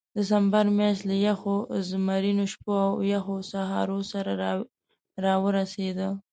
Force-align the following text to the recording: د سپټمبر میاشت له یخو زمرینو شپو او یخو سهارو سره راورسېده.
د 0.15 0.19
سپټمبر 0.29 0.65
میاشت 0.79 1.01
له 1.09 1.15
یخو 1.27 1.55
زمرینو 1.89 2.45
شپو 2.53 2.73
او 2.89 2.93
یخو 3.13 3.35
سهارو 3.51 3.99
سره 4.11 4.31
راورسېده. 5.23 6.09